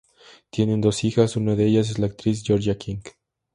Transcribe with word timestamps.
Tienen 0.49 0.81
dos 0.81 1.03
hijas, 1.03 1.35
una 1.35 1.55
de 1.55 1.67
ellas 1.67 1.91
es 1.91 1.99
la 1.99 2.07
actriz 2.07 2.43
Georgia 2.43 2.75
King. 2.75 3.01